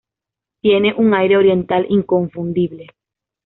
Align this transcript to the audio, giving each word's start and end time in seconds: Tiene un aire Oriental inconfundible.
Tiene 0.63 0.95
un 0.95 1.13
aire 1.13 1.37
Oriental 1.37 1.85
inconfundible. 1.87 2.87